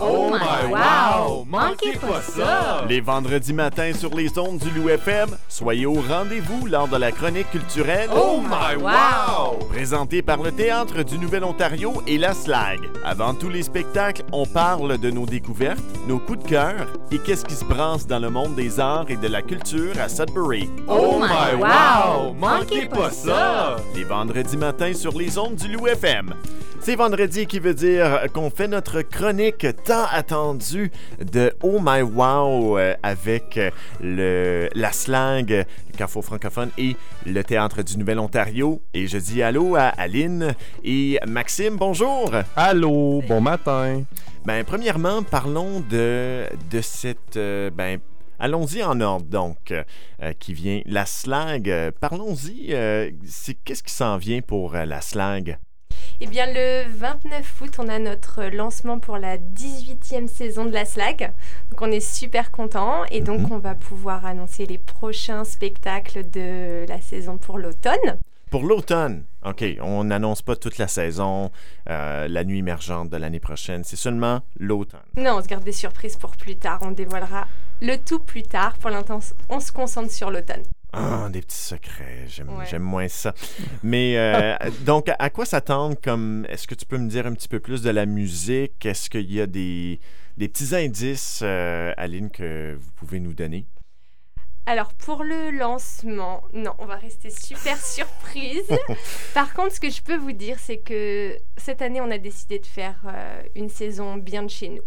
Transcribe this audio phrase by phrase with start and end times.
[0.00, 1.44] Oh my wow!
[1.48, 2.84] Manquez pas ça!
[2.88, 7.10] Les vendredis matins sur les ondes du Loup FM, soyez au rendez-vous lors de la
[7.10, 9.58] chronique culturelle Oh my wow!
[9.70, 12.80] Présentée par le Théâtre du Nouvel-Ontario et la SLAG.
[13.04, 17.44] Avant tous les spectacles, on parle de nos découvertes, nos coups de cœur et qu'est-ce
[17.44, 20.70] qui se brasse dans le monde des arts et de la culture à Sudbury.
[20.86, 22.34] Oh my wow!
[22.34, 23.76] Manquez pas ça!
[23.96, 26.34] Les vendredis matins sur les ondes du Loup FM.
[26.80, 32.78] C'est vendredi qui veut dire qu'on fait notre chronique tant attendue de Oh My Wow
[32.78, 33.60] euh, avec
[34.00, 35.64] le, la slang, le
[35.98, 36.96] Carrefour francophone et
[37.26, 38.80] le Théâtre du Nouvel-Ontario.
[38.94, 42.32] Et je dis allô à Aline et Maxime, bonjour!
[42.56, 44.04] Allô, bon matin.
[44.46, 47.36] Ben, premièrement, parlons de, de cette...
[47.36, 47.98] euh, ben,
[48.40, 50.80] Allons-y en ordre, donc, euh, qui vient.
[50.86, 52.68] La slag, parlons-y.
[52.72, 55.58] euh, c'est Qu'est-ce qui s'en vient pour la slag?
[56.20, 60.84] Eh bien, le 29 août, on a notre lancement pour la 18e saison de la
[60.84, 61.30] SLAG.
[61.70, 63.52] Donc, on est super contents et donc, Mhm.
[63.52, 68.18] on va pouvoir annoncer les prochains spectacles de la saison pour l'automne.
[68.50, 71.52] Pour l'automne, OK, on n'annonce pas toute la saison,
[71.88, 75.00] euh, la nuit émergente de l'année prochaine, c'est seulement l'automne.
[75.16, 76.80] Non, on se garde des surprises pour plus tard.
[76.82, 77.46] On dévoilera
[77.80, 78.76] le tout plus tard.
[78.78, 80.62] Pour l'instant, on se concentre sur l'automne.
[80.92, 82.78] Ah, des petits secrets, j'aime Ouais.
[82.78, 83.34] moins ça.
[83.82, 86.46] Mais euh, donc, à quoi s'attendre comme...
[86.48, 88.84] Est-ce que tu peux me dire un petit peu plus de la musique?
[88.86, 90.00] Est-ce qu'il y a des,
[90.38, 93.66] des petits indices, euh, Aline, que vous pouvez nous donner?
[94.66, 98.68] Alors pour le lancement, non, on va rester super surprise.
[99.32, 102.58] Par contre, ce que je peux vous dire, c'est que cette année, on a décidé
[102.58, 104.82] de faire euh, une saison bien de chez nous.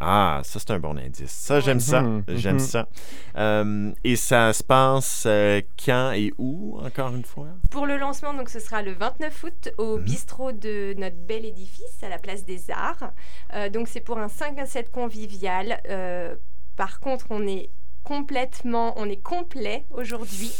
[0.00, 1.30] Ah, ça c'est un bon indice.
[1.30, 2.00] Ça, j'aime ça.
[2.00, 2.58] Mhm, J'aime mhm.
[2.60, 2.88] ça.
[3.36, 7.48] Euh, et ça se passe euh, quand et où, encore une fois?
[7.70, 10.04] Pour le lancement, donc ce sera le 29 août au Mhm.
[10.04, 13.12] bistrot de notre bel édifice à la place des Arts.
[13.54, 15.80] Euh, donc c'est pour un 5 à 7 convivial.
[15.90, 16.34] Euh,
[16.76, 17.68] par contre, on est
[18.02, 20.50] complètement, on est complet aujourd'hui.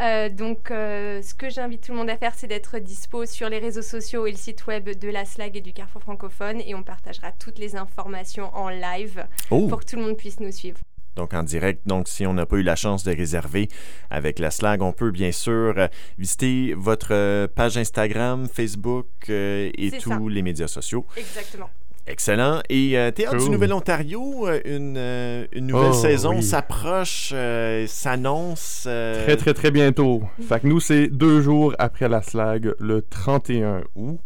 [0.00, 3.48] Euh, donc, euh, ce que j'invite tout le monde à faire, c'est d'être dispo sur
[3.48, 6.60] les réseaux sociaux et le site web de la SLAG et du Carrefour francophone.
[6.66, 9.66] Et on partagera toutes les informations en live Oh!
[9.68, 10.78] pour que tout le monde puisse nous suivre.
[11.16, 11.82] Donc en direct.
[11.86, 13.68] Donc si on n'a pas eu la chance de réserver
[14.10, 19.70] avec la slag, on peut bien sûr euh, visiter votre euh, page Instagram, Facebook euh,
[19.76, 20.18] et tous ça.
[20.28, 21.04] les médias sociaux.
[21.16, 21.68] Exactement.
[22.06, 22.60] Excellent.
[22.68, 23.52] Et euh, Théâtre du Cool.
[23.52, 26.42] Nouvel-Ontario, euh, une, euh, une nouvelle Oh, saison oui.
[26.42, 28.84] s'approche, euh, s'annonce.
[28.88, 30.22] euh, Très, très, très bientôt.
[30.48, 34.18] Fait que nous, c'est deux jours après la slag, le 31 août.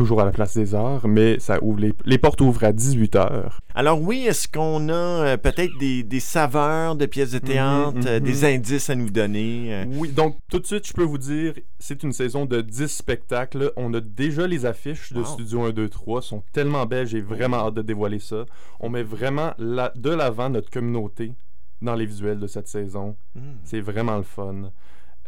[0.00, 3.50] Toujours à la place des arts, mais ça ouvre les, les portes ouvrent à 18h.
[3.74, 8.06] Alors oui, est-ce qu'on a euh, peut-être des, des saveurs de pièces de théâtre, Mhm,
[8.06, 8.24] euh, mhm.
[8.24, 9.74] des indices à nous donner?
[9.74, 9.84] euh?
[9.98, 13.72] Oui, donc tout de suite, je peux vous dire, c'est une saison de 10 spectacles.
[13.76, 15.26] On a déjà les affiches de Wow.
[15.26, 18.46] Studio 1, 2, 3, sont tellement belles, j'ai vraiment hâte de dévoiler ça.
[18.80, 21.34] On met vraiment la- de l'avant notre communauté
[21.82, 23.16] dans les visuels de cette saison.
[23.34, 23.40] Hmm.
[23.64, 24.70] C'est vraiment le fun.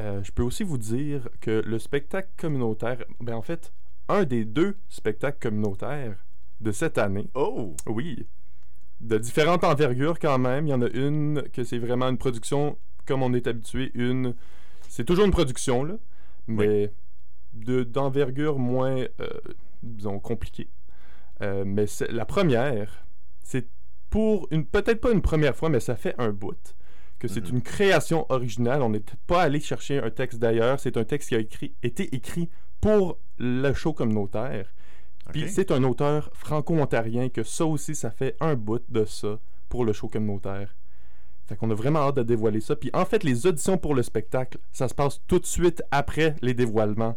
[0.00, 3.70] Euh, je peux aussi vous dire que le spectacle communautaire, ben en fait,
[4.12, 6.16] un des deux spectacles communautaires
[6.60, 7.74] de cette année, Oh!
[7.86, 8.26] oui,
[9.00, 10.66] de différentes envergures quand même.
[10.66, 14.34] Il y en a une que c'est vraiment une production comme on est habitué, une,
[14.88, 15.94] c'est toujours une production là,
[16.46, 16.92] mais
[17.52, 19.28] de d'envergure moins, euh,
[19.82, 20.68] disons, compliquée.
[21.42, 23.04] Euh, mais c'est- la première,
[23.42, 23.66] c'est
[24.08, 26.76] pour une peut-être pas une première fois, mais ça fait un bout
[27.18, 27.56] que c'est Mhm.
[27.56, 28.82] une création originale.
[28.82, 30.78] On n'est pas allé chercher un texte d'ailleurs.
[30.78, 32.48] C'est un texte qui a écrit, été écrit
[32.82, 34.66] pour le show communautaire.
[35.30, 39.38] Puis c'est un auteur franco-ontarien que ça aussi, ça fait un bout de ça
[39.70, 40.76] pour le show communautaire.
[41.46, 42.76] Fait qu'on a vraiment hâte de dévoiler ça.
[42.76, 46.34] Puis en fait, les auditions pour le spectacle, ça se passe tout de suite après
[46.42, 47.16] les dévoilements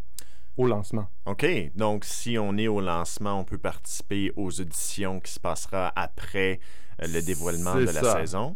[0.58, 1.08] au lancement.
[1.26, 1.46] OK.
[1.76, 6.60] Donc, si on est au lancement, on peut participer aux auditions qui se passera après
[7.02, 8.56] euh, le dévoilement de la saison.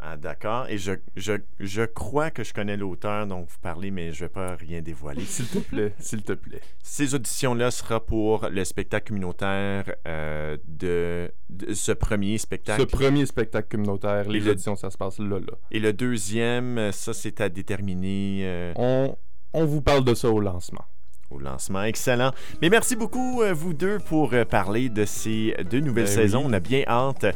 [0.00, 0.66] Ah, D'accord.
[0.68, 4.28] Et je, je, je crois que je connais l'auteur dont vous parlez, mais je ne
[4.28, 5.22] vais pas rien dévoiler.
[5.26, 6.60] S'il te plaît, s'il te plaît.
[6.84, 12.80] Ces auditions-là sera pour le spectacle communautaire euh, de, de ce premier spectacle.
[12.82, 15.54] Ce premier spectacle communautaire, les le- auditions, ça se passe là, là.
[15.72, 19.16] Et le deuxième, ça, c'est à déterminer euh, On,
[19.52, 20.84] on vous parle de ça au lancement.
[21.30, 21.82] Au lancement.
[21.84, 22.32] Excellent.
[22.62, 26.40] Mais merci beaucoup, euh, vous deux, pour euh, parler de ces deux nouvelles Ben saisons.
[26.40, 26.46] oui.
[26.48, 27.26] On a bien hâte.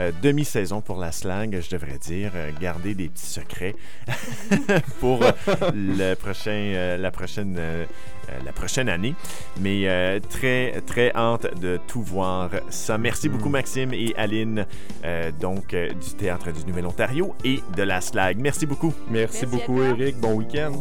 [0.00, 2.32] euh, demi-saison pour la slang, je devrais dire.
[2.60, 3.74] garder des petits secrets
[5.00, 5.20] pour
[5.74, 7.58] le prochain, la, prochaine,
[8.44, 9.14] la prochaine année.
[9.60, 12.96] Mais euh, très, très hâte de tout voir ça.
[12.98, 13.52] Merci beaucoup, Mhm.
[13.52, 14.66] Maxime et Aline,
[15.04, 18.38] euh, donc du Théâtre du Nouvel-Ontario et de la slag.
[18.38, 18.94] Merci beaucoup.
[19.10, 19.82] Merci, Merci beaucoup.
[19.82, 20.16] Eric.
[20.18, 20.72] Bon week-end.